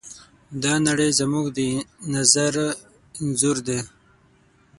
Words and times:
دا 0.63 0.73
نړۍ 0.87 1.09
زموږ 1.19 1.45
د 1.57 1.59
نظر 2.13 2.53
انځور 3.21 3.57
دی. 3.67 3.79